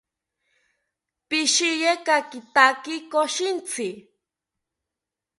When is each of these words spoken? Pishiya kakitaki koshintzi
Pishiya 1.27 1.93
kakitaki 2.05 2.95
koshintzi 3.11 3.89